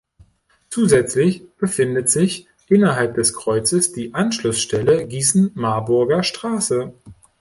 Zusätzlich 0.71 1.43
befindet 1.59 2.09
sich 2.09 2.47
innerhalb 2.67 3.13
des 3.13 3.35
Kreuzes 3.35 3.91
die 3.93 4.15
Anschlussstelle 4.15 5.05
„Gießen-Marburger 5.05 6.23
Straße“. 6.23 6.91